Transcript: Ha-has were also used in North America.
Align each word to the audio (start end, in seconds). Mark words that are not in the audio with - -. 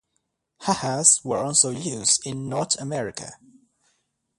Ha-has 0.63 1.23
were 1.23 1.37
also 1.37 1.69
used 1.69 2.25
in 2.25 2.49
North 2.49 2.75
America. 2.81 3.33